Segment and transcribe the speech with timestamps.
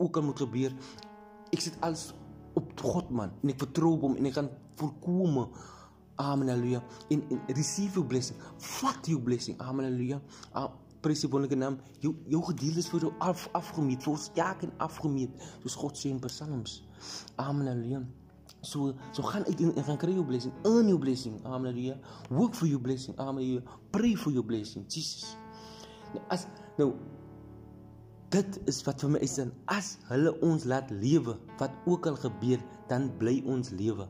[0.00, 0.74] ook al moet gebeur,
[1.52, 2.10] ek sit alles
[2.58, 5.48] op God man en ek vertrou op hom en ek gaan voorkome
[6.20, 6.82] Amen haleluja.
[7.08, 8.36] En, en receive your blessing.
[8.58, 9.56] Vat jou blessing.
[9.64, 10.20] Amen haleluja.
[10.52, 10.68] Ah,
[11.00, 11.78] Prys die wonderlike naam.
[12.04, 16.10] Jou jou gedeeltes vir jou af afgemeet, vir ons jaak en afgemeet, soos God sê
[16.12, 16.82] in Psalms.
[17.40, 18.02] Amen haleluja.
[18.60, 20.52] So so gaan uit en, en gaan kry jou blessing.
[20.68, 21.38] Earn your blessing.
[21.46, 21.96] Amen haleluja.
[22.28, 23.16] Work for your blessing.
[23.16, 23.78] Amen haleluja.
[23.96, 24.84] Pray for your blessing.
[24.92, 25.32] Jesus.
[26.12, 26.44] Nou as
[26.76, 26.92] nou
[28.30, 32.18] dit is wat vir my is dan as hulle ons laat lewe, wat ook al
[32.20, 34.06] gebeur, dan bly ons lewe.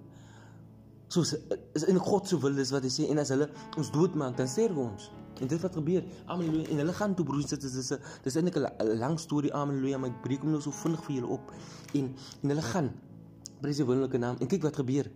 [1.11, 1.35] Soos
[1.75, 3.49] is in God se wil is wat hy sê en as hulle
[3.81, 5.09] ons doodmaak dan sterf ons.
[5.41, 7.93] En dit wat gebeur amen en hulle gaan toe broers dit is dis
[8.27, 11.33] dis eintlik 'n lang storie amen maar ek breek hom nou so vinnig vir julle
[11.39, 11.53] op.
[11.95, 12.93] En en hulle gaan
[13.61, 15.11] prys die wonderlike naam en kyk wat gebeur.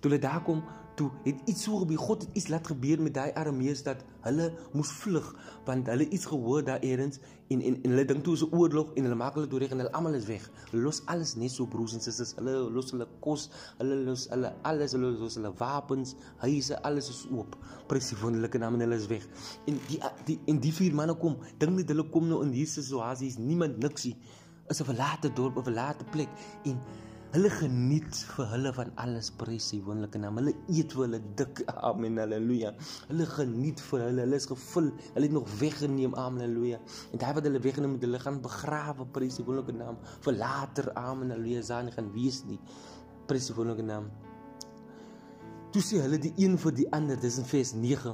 [0.00, 0.64] Toe hulle daar kom
[0.94, 1.98] toe het iets so gebeur.
[1.98, 5.28] God het iets laat gebeur met daai Arameërs dat hulle moes vlug
[5.66, 7.18] want hulle iets gehoor daar eers
[7.52, 9.78] en en, en hulle dink toe is 'n oorlog en hulle maak hulle deur en
[9.78, 10.50] hulle almal is weg.
[10.70, 12.34] Hulle los alles net so broers en susters.
[12.36, 17.26] Hulle los hulle kos, hulle los hulle alles, hulle los hulle wapens, huise, alles is
[17.30, 17.56] oop.
[17.86, 19.28] Presies wonderlike naam en hulle is weg.
[19.66, 22.72] En die die en die vier manne kom, dink net hulle kom nou in hierdie
[22.72, 24.16] situasie, is niemand niksie.
[24.68, 26.28] Is 'n verlate dorp, 'n verlate plek
[26.64, 26.78] en
[27.32, 30.36] Hulle geniet vir hulle van alles prys die wonderlike naam.
[30.36, 31.62] Hulle eet vir hulle dik.
[31.88, 32.18] Amen.
[32.20, 32.74] Halleluja.
[33.08, 34.26] Hulle geniet vir hulle.
[34.26, 34.90] Hulle is gevul.
[35.14, 36.12] Hulle het nog weggeneem.
[36.20, 36.44] Amen.
[36.44, 36.82] Halleluja.
[37.08, 40.92] En daai wat hulle weggeneem het, hulle gaan begrawe prys die wonderlike naam vir later.
[40.92, 41.32] Amen.
[41.32, 41.64] Halleluja.
[41.70, 42.60] Saan gaan wees nie.
[43.30, 44.12] Prys die wonderlike naam.
[45.72, 47.16] Toe sê hulle die een vir die ander.
[47.16, 48.12] Dis in vers 9.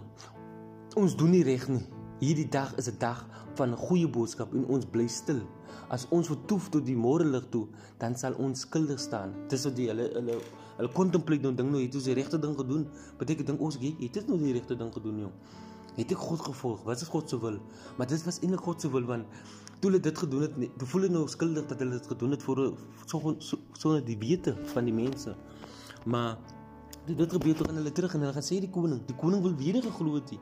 [1.02, 1.82] Ons doen nie reg nie.
[2.18, 5.40] Hierdie dag is 'n dag van goeie boodskap en ons bly stil.
[5.88, 9.34] As ons vertoef tot die môre lig toe, dan sal ons skuldig staan.
[9.48, 10.40] Dis wat die hulle hulle
[10.78, 12.88] hulle contemplate nou ding nou het ons die regte ding gedoen.
[13.18, 15.32] Beteken ding ons het dit nou die regte ding gedoen jong.
[15.94, 16.82] Het ek God gevolg?
[16.84, 17.60] Wat is God se wil?
[17.96, 19.26] Maar dit was eintlik God se wil want
[19.80, 22.42] toe hulle dit gedoen het, toe voel hulle nou skuldig dat hulle dit gedoen het
[22.42, 22.74] vir
[23.06, 25.36] so so so die wete van die mense.
[26.04, 26.38] Maar
[27.06, 29.54] dit gebeur toe gaan hulle terug en hulle gaan sê die koning, die koning wil
[29.56, 30.32] weer geglo het.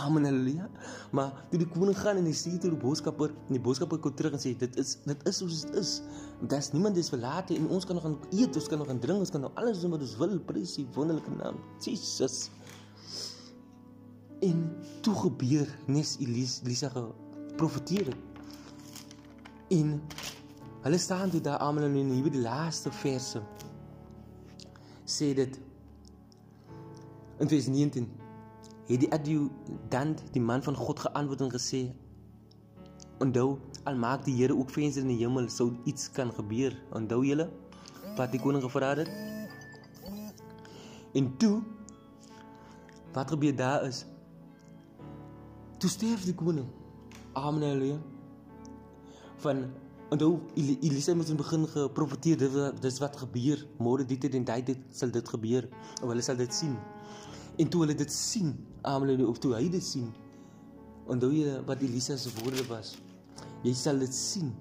[0.00, 0.68] Amen haleluja.
[1.14, 4.14] Maar toe die koning gaan en hy sê toe die boodskapper, en die boodskapper kom
[4.18, 5.92] terug en sê dit is dit is soos dit is.
[6.50, 9.22] Daar's niemand dis verlate en ons kan nog gaan eet, ons kan nog gaan drink,
[9.26, 11.60] ons kan nou alles doen wat ons wil, prys die wonderlike naam.
[11.84, 12.48] Jesus.
[14.42, 14.64] En
[15.06, 18.26] toe gebeur nes Elisa Elisa geprofeteer het.
[19.78, 19.98] En
[20.82, 23.42] hulle staan toe daar almal in hierdie die laaste verse
[25.08, 25.58] sê dit
[27.38, 28.08] In vers 19
[28.88, 31.82] het die adjutant die man van God geantwoord en gesê:
[33.18, 36.74] "Onthou, al maak die Here ook vensters in die hemel, sou iets kan gebeur.
[36.92, 37.50] Onthou julle
[38.16, 39.10] wat die koning gevra het?"
[41.14, 41.62] En toe
[43.12, 44.04] wat gebeur daar is
[45.78, 46.66] toe sterf die koning.
[47.32, 47.98] Amen haleluja.
[49.36, 49.68] Van
[50.10, 53.64] onthou Elisa het in begin geprofeteer dit dis wat gebeur.
[53.78, 55.68] Môre dit en tyd sal dit gebeur.
[56.02, 56.76] Of hulle sal dit sien.
[57.58, 60.12] En toe hulle dit sien, Amelie of toe hy dit sien,
[61.10, 62.94] onthou jy wat Elisa se woorde was?
[63.64, 64.52] Jy sal dit sien.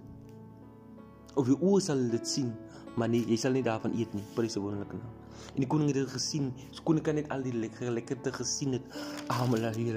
[1.37, 2.49] Of jy oor sal dit sien,
[2.97, 4.25] maar nie, jy sal nie daarvan eet nie.
[4.35, 5.26] Prys die wonderlike naam.
[5.53, 6.53] En die koning het dit gesien.
[6.71, 8.83] Die koning kan net al die lekker lekkerte gesien het.
[9.27, 9.93] Amelie,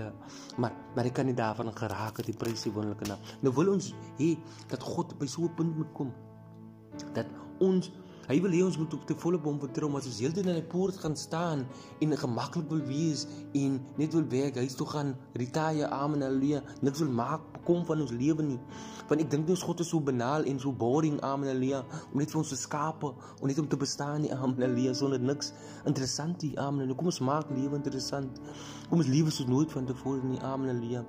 [0.56, 3.18] maar maar hy kan nie daarvan geraak het die prys die wonderlike naam.
[3.40, 4.36] Nou wil ons hê
[4.68, 6.12] dat God by so 'n punt moet kom
[7.14, 7.26] dat
[7.58, 7.90] ons
[8.30, 10.66] Hy wil hê ons moet op te volle bom vertrou, maar ons heeltyd in die
[10.70, 11.64] poort gaan staan
[11.98, 13.24] en gemaklik wil wees
[13.58, 18.04] en net wil werk, huis toe gaan, retire, amen, haleluja, niks wil maak kom van
[18.04, 18.58] ons lewe nie.
[19.10, 21.80] Want ek dink ons God is so banaal en so boring, amen, haleluja,
[22.12, 23.10] om net vir ons te skape,
[23.41, 25.50] om net om te bestaan nie, amen, haleluja, sonder niks
[25.91, 26.86] interessant nie, amen.
[26.86, 28.38] Nou kom ons maak lewe interessant.
[28.86, 31.02] Kom ons lewe soos nooit van tevore nie, amen, haleluja.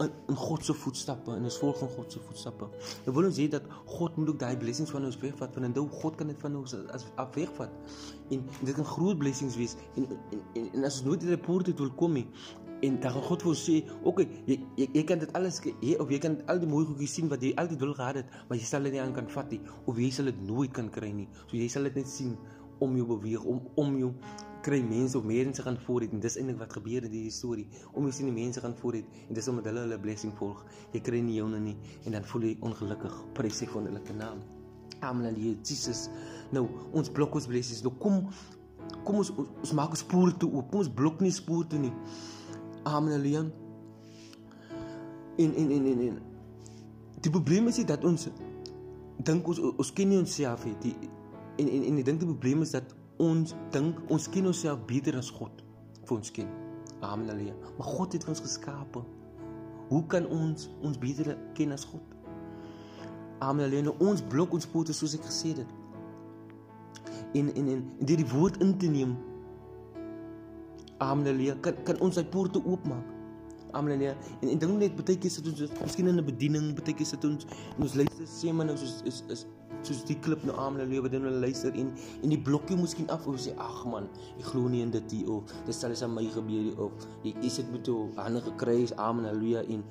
[0.00, 2.72] In, in God se voetstappe, in ons volg van God se voetstappe.
[3.04, 5.92] Nou wil ons sê dat God moet ook daai blessings van ons wegvat, want dan
[6.00, 7.70] God kan dit van ons as afwegvat.
[8.30, 9.76] En, en dit kan groot blessings wees.
[9.96, 10.20] En en,
[10.54, 12.28] en, en as ons nooit in die poorte wil kom nie
[12.84, 16.10] en dan God wil sê, "Oké, okay, jy, jy jy kan dit alles jy of
[16.10, 18.64] jy kan al die mooi goedjies sien wat jy altyd wil gehad het, maar jy
[18.64, 21.28] sal dit nie aan kan vat nie of jy sal dit nooit kan kry nie.
[21.46, 22.36] So jy sal dit net sien
[22.80, 24.12] om jou beweeg om om jou
[24.62, 27.68] kry mense of mense gaan voor het en dis eintlik wat gebeur in die storie.
[27.92, 30.64] Om jy sien die mense gaan voor het en dis omdat hulle hulle blessing volg.
[30.92, 33.24] Jy kry nie joune nie en dan voel jy ongelukkig.
[33.34, 34.63] Prys sy wonderlike naam
[35.04, 36.08] Amen Jesus
[36.54, 37.82] Nou, ons blok ons blessings.
[37.84, 38.24] Nou kom
[39.04, 40.70] kom ons ons maak 'n spoor toe oop.
[40.70, 41.92] Kom ons blok nie spoor toe nie.
[42.84, 43.12] Amen.
[43.12, 43.44] Haleluja.
[45.36, 46.18] En en en en en.
[47.20, 48.28] Die probleem is dat ons
[49.22, 50.76] dink ons ons ken nie onsself nie.
[50.80, 50.96] Die
[51.56, 55.16] en en en ek dink die probleem is dat ons dink ons ken onsself beter
[55.16, 55.64] as God
[56.04, 56.48] vir ons ken.
[57.00, 57.28] Amen.
[57.28, 57.54] Haleluja.
[57.78, 59.04] Maar God het ons geskape.
[59.88, 62.13] Hoe kan ons ons beter ken as God?
[63.44, 63.64] Amen.
[63.64, 63.82] Halleluja.
[63.88, 65.72] Nou, ons blok ons pote soos ek gesê het.
[67.34, 69.16] En en en deur die woord in te neem.
[70.98, 71.26] Amen.
[71.26, 71.58] Halleluja.
[71.64, 73.04] Kan kan ons sy poorte oopmaak.
[73.74, 73.92] Amen.
[73.94, 74.14] Halleluja.
[74.40, 77.24] En en dink net baie keer sit ons miskien in 'n bediening, baie keer sit
[77.24, 77.46] ons
[77.76, 79.46] en ons luister sê maar nou soos is is
[79.82, 80.80] soos die klip nou Amen.
[80.80, 81.92] Halleluja wat hulle luister en
[82.22, 85.30] en die blokkie miskien af of sê ag man, ek glo nie in dit hier
[85.36, 88.82] of dit sal eens aan my gebeur of jy is dit met jou hande gekry
[88.84, 88.94] is.
[89.00, 89.28] Amen.
[89.28, 89.64] Halleluja.
[89.74, 89.84] En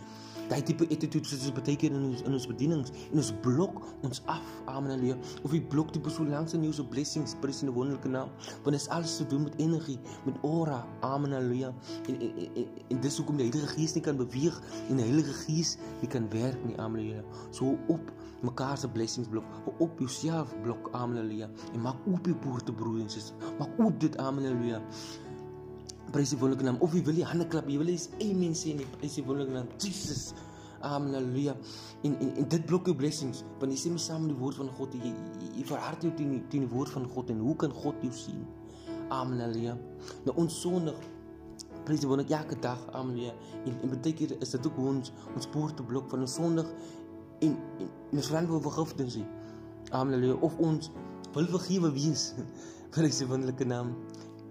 [0.49, 3.81] daai tipe attitude soos dit baie keer in ons in ons bedienings en ons blok
[4.03, 4.49] ons af.
[4.65, 4.91] Amen.
[4.93, 5.17] Halleluja.
[5.43, 8.33] Of jy blok die persoon langs in jou so blessings, prys in die wonderlike naam.
[8.65, 10.83] Want dit is alles te doen met energie, met aura.
[11.01, 11.35] Amen.
[11.37, 11.73] Halleluja.
[12.07, 14.59] En en, en, en, en dis hoekom die Heilige Gees nie kan beweeg
[14.89, 16.77] en die Heilige Gees nie kan werk nie.
[16.77, 17.01] Amen.
[17.03, 17.23] Halleluja.
[17.51, 18.11] So op
[18.43, 19.45] mekaar se blessings blok,
[19.79, 20.89] op jouself blok.
[20.91, 21.17] Amen.
[21.17, 21.49] Halleluja.
[21.73, 23.35] En maak oop jou poorte broer en suster.
[23.59, 24.17] Maak oop dit.
[24.17, 24.45] Amen.
[24.45, 24.81] Halleluja.
[26.13, 26.81] Prys die wonderlike naam.
[26.85, 29.25] Of jy wil jy hande klap, jy wil jy amen sê in die prys die
[29.25, 29.71] wonderlike naam.
[29.81, 30.33] Jesus.
[30.83, 31.15] Amen.
[31.17, 31.55] Halleluja.
[32.03, 33.43] En, en en dit blok jou blessings.
[33.61, 36.13] Want jy sê my saam met die woord van God, jy jy, jy verhard jou
[36.19, 38.43] teen die, teen die woord van God en hoe kan God jou sien?
[39.09, 39.39] Amen.
[39.41, 39.77] Halleluja.
[40.27, 40.99] Nou ons sondig
[41.83, 42.81] prys die wonderlike elke dag.
[42.91, 43.15] Amen.
[43.15, 43.37] Halleluja.
[43.63, 46.69] En en beteken is dit ook ons ons poorte blok van ons sondig
[47.43, 48.61] en en ons vriend wil
[49.91, 50.13] Amen.
[50.13, 50.39] Halleluja.
[50.41, 50.91] Of ons
[51.33, 52.33] wil vergewe wees.
[52.93, 53.95] Prys die wonderlike naam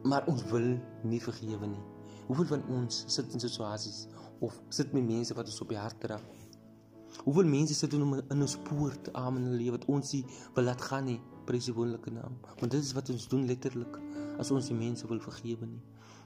[0.03, 1.83] maar ons wil nie vergewe nie.
[2.27, 4.07] Hoeveel van ons sit in situasies
[4.43, 6.19] of sit met mense wat ons op die hart dra?
[7.23, 10.23] Hoeveel mense sit in in ons poort hulle lewe wat ons nie
[10.57, 12.39] wil laat gaan nie, prys die wonderlike naam.
[12.59, 13.99] Want dit is wat ons doen letterlik
[14.43, 15.83] as ons die mense wil vergewe nie.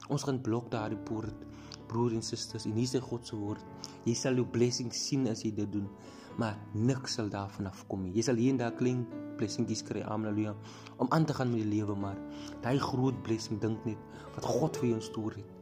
[0.09, 1.45] Ons gaan blok daardie poort,
[1.91, 3.65] broer en susters, en hier sê God se woord.
[4.07, 5.89] Jy sal jou blessing sien as jy dit doen,
[6.37, 8.13] maar niks sal daarvan afkom nie.
[8.17, 10.55] Jy sal hier en daar klink blessingies kry, haleluja,
[10.97, 12.17] om aan te gaan met die lewe, maar
[12.61, 15.53] daai groot blessing dink net wat God vir jou instoor het.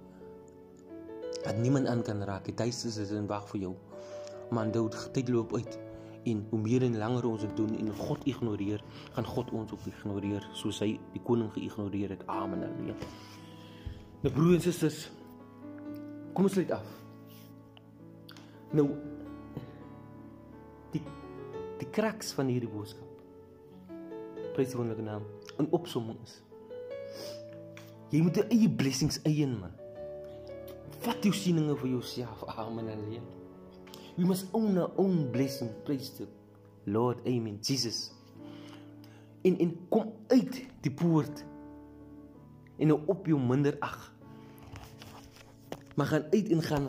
[1.45, 2.45] Dat niemand aan kan raak.
[2.45, 3.75] Dit is is in wag vir jou.
[4.51, 5.79] Man, dit tyd loop uit
[6.25, 8.81] en hoe meer en langer ons dit doen en God ignoreer,
[9.13, 12.23] gaan God ons ook ignoreer soos hy die koning geïgnoreer het.
[12.27, 12.65] Amen.
[12.65, 12.95] Halleluja.
[14.23, 15.11] Nou broers en susters,
[16.33, 16.87] kom ons sluit af.
[18.73, 18.89] Nou
[21.95, 23.15] kraks van hierdie boodskap
[24.55, 25.23] prys die wonderlike naam.
[25.59, 26.39] In opsomming is
[28.13, 29.73] jy moet jou eie blessings eien man.
[31.03, 32.45] Vat jou sieninge vir jouself.
[32.61, 32.87] Amen.
[32.87, 33.23] Halleluja.
[34.15, 35.73] We must own our own blessing.
[35.83, 36.27] Praise the
[36.87, 37.19] Lord.
[37.27, 37.57] Amen.
[37.65, 38.13] Jesus.
[39.43, 41.43] En en kom uit die poort.
[42.79, 44.13] En nou op jou minder ag.
[45.95, 46.87] Maar gaan uit en gaan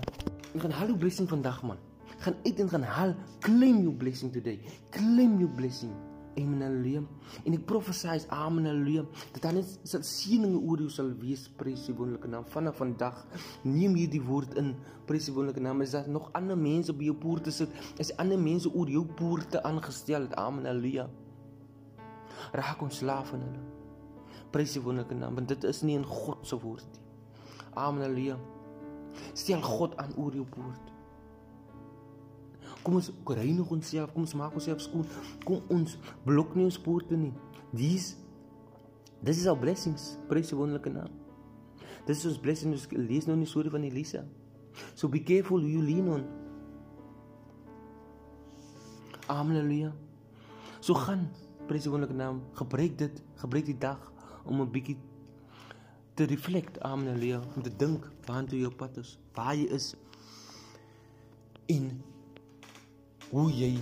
[0.53, 1.83] en gaan hallo blessing vandag man.
[2.25, 4.61] Gaan uit en gaan haal claim your blessing today.
[4.91, 5.93] Claim your blessing.
[6.37, 7.01] Amen halleluja.
[7.49, 11.87] En ek profeseer amen halleluja dat dan net sal seëninge oor jou sal wees prys
[11.89, 13.23] die wonderlike naam vanaf vandag.
[13.65, 14.75] Neem hierdie woord in
[15.09, 15.81] prys die wonderlike naam.
[15.85, 17.73] Is daar nog ander mense op jou poorte sit?
[18.03, 20.29] Is ander mense oor jou poorte aangestel?
[20.37, 21.09] Amen halleluja.
[22.53, 23.65] Raak ons slaaf aan hulle.
[24.53, 27.07] Prys die wonderlike naam want dit is nie in God se woord nie.
[27.81, 28.37] Amen halleluja.
[29.33, 30.96] Stel God aan oor jou poort.
[32.87, 35.09] Kom ons reinig onsself, kom ons maak onsself skoon.
[35.43, 37.35] Kom ons blok nie ons poorte nie.
[37.75, 38.15] Dis
[39.27, 40.17] Dis is our blessings.
[40.31, 41.13] Prys die wonderlike naam.
[42.07, 42.87] Dis ons blessings.
[42.93, 44.23] Lees nou die storie van Elisa.
[44.95, 46.27] So be careful who you lean on.
[49.27, 49.91] Halleluja.
[50.79, 51.27] So gaan
[51.67, 52.43] prys die wonderlike naam.
[52.59, 54.13] Gebruik dit, gebruik die dag
[54.45, 54.99] om 'n bietjie
[56.15, 56.79] te reflect.
[56.83, 57.43] Halleluja.
[57.57, 59.97] Om te dink waartoe jou pad is, waar jy is.
[61.67, 62.03] En
[63.31, 63.73] hoe jy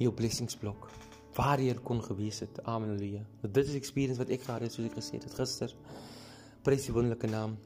[0.00, 0.88] jou blessings blok
[1.36, 2.58] waar jy kon gewees het.
[2.68, 5.74] Amen haleluja dit is experience wat ek gehad het soos ek gesê het gister.
[6.64, 7.56] Prys die wonderlike naam.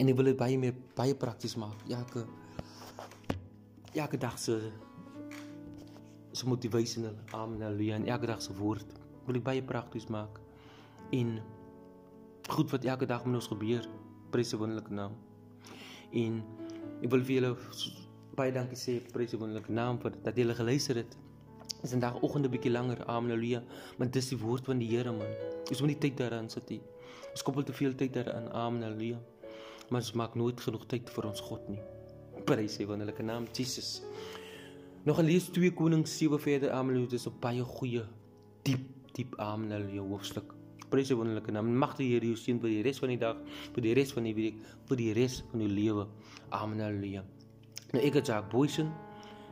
[0.00, 1.76] En ek wil dit baie meer baie prakties maak.
[1.88, 2.24] Elke
[3.98, 4.56] elke dag se
[6.32, 8.86] se motivational amen en elke dag se woord
[9.26, 10.40] wil ek baie prakties maak.
[11.12, 11.40] En
[12.48, 13.88] goed wat elke dag met ons gebeur
[14.30, 15.16] prys die wonderlike naam.
[16.12, 16.42] En
[17.02, 17.56] ek wil vir julle
[18.40, 21.16] baie dankie sê prys die wonderlike naam vir dat jy geluister het.
[21.84, 22.98] Is vandag oggend 'n bietjie langer.
[23.06, 23.30] Amen.
[23.30, 23.62] Halleluja.
[23.98, 25.32] Maar dis die woord van die Here man.
[25.70, 26.80] Ons moet nie tyd daaraan sit nie.
[27.32, 28.52] Ons koppel te veel tyd daaraan.
[28.52, 28.82] Amen.
[28.82, 29.18] Halleluja.
[29.90, 31.80] Maar ons maak nooit genoeg tyd vir ons God nie.
[32.44, 34.02] Prys die wonderlike naam Jesus.
[35.04, 36.70] Nog lees 2 Konings 7 verder.
[36.70, 36.94] Amen.
[36.94, 37.10] Halleluja.
[37.10, 38.04] Dis 'n baie goeie
[38.62, 39.70] diep diep amen.
[39.70, 40.54] Halleluja hoofstuk.
[40.90, 41.76] Prys die wonderlike naam.
[41.76, 43.36] Mag die Here jou seën vir die res van die dag,
[43.74, 44.54] vir die res van die week,
[44.86, 46.06] vir die res van jou lewe.
[46.50, 46.80] Amen.
[46.80, 47.24] Halleluja.
[47.90, 48.92] Nou ek het Jacques Boysen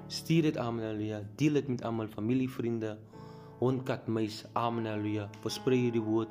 [0.06, 1.22] stuur dit aan Haleluja.
[1.36, 2.98] Deel dit met almal, familie, vriende,
[3.58, 4.44] hond, kat, muis.
[4.52, 4.86] Amen.
[4.86, 5.28] Haleluja.
[5.42, 6.30] Versprei hierdie woord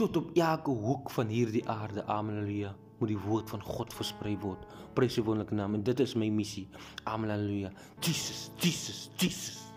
[0.00, 2.04] tot op elke hoek van hierdie aarde.
[2.04, 2.34] Amen.
[2.34, 2.74] Haleluja.
[2.98, 4.66] Moet die woord van God versprei word.
[4.94, 6.68] Prys die wonderlike naam en dit is my missie.
[7.04, 7.30] Amen.
[7.30, 7.72] Haleluja.
[8.00, 9.69] Jesus, Jesus, Jesus.